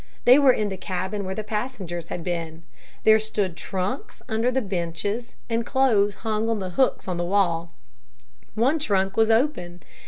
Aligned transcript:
They 0.25 0.39
were 0.39 0.51
in 0.51 0.69
the 0.69 0.77
cabin 0.77 1.25
where 1.25 1.35
the 1.35 1.43
passengers 1.43 2.07
had 2.07 2.23
been. 2.23 2.63
There 3.03 3.19
stood 3.19 3.55
trunks 3.55 4.23
under 4.27 4.49
the 4.49 4.59
benches 4.59 5.35
and 5.47 5.63
clothes 5.63 6.15
hung 6.25 6.49
on 6.49 6.57
the 6.57 6.71
hooks 6.71 7.07
on 7.07 7.17
the 7.17 7.23
wall. 7.23 7.75
One 8.55 8.79
trunk 8.79 9.15
was 9.15 9.29
open. 9.29 9.83